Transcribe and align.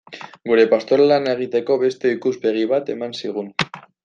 Gure 0.51 0.63
pastoral 0.71 1.11
lana 1.13 1.35
egiteko 1.39 1.77
beste 1.85 2.15
ikuspegi 2.17 2.67
bat 2.73 2.91
eman 2.97 3.15
zigun. 3.23 3.55